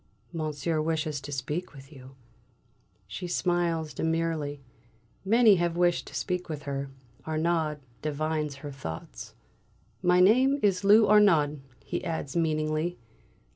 [0.33, 2.15] "Monsieur wishes to speak with you."
[3.05, 4.63] She smiles demurely.
[5.23, 6.89] Many have wished to speak with her.
[7.27, 9.35] Arnaud divines her thoughts.
[10.01, 12.97] "My name is Lou Arnaud!" he adds meaningly.